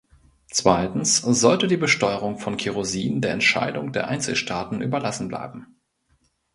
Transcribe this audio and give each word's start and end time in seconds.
Zweitens 0.49 1.17
sollte 1.17 1.67
die 1.67 1.77
Besteuerung 1.77 2.39
von 2.39 2.57
Kerosin 2.57 3.21
der 3.21 3.33
Entscheidung 3.33 3.91
der 3.93 4.07
Einzelstaaten 4.07 4.81
überlassen 4.81 5.27
bleiben. 5.27 5.77